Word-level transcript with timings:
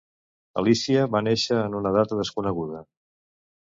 Alícia 0.61 1.05
va 1.17 1.23
néixer 1.27 1.61
en 1.69 1.79
una 1.83 1.95
data 2.01 2.21
desconeguda. 2.25 2.87